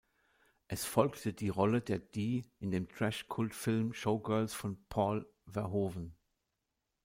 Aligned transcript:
Es 0.67 0.83
folgte 0.83 1.31
die 1.31 1.49
Rolle 1.49 1.79
der 1.79 1.99
Dee 1.99 2.49
in 2.57 2.71
dem 2.71 2.89
Trash-Kultfilm 2.89 3.93
"Showgirls" 3.93 4.51
von 4.55 4.83
Paul 4.89 5.31
Verhoeven. 5.45 6.15